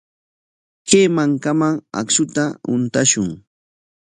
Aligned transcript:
Kay 0.89 1.05
mankaman 1.15 1.75
akshuta 1.99 2.43
huntashun. 2.67 3.29